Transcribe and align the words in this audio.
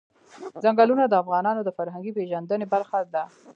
ځنګلونه 0.63 1.03
د 1.07 1.13
افغانانو 1.23 1.61
د 1.65 1.69
فرهنګي 1.77 2.11
پیژندنې 2.17 2.65
برخه 2.73 2.99
ده. 3.13 3.23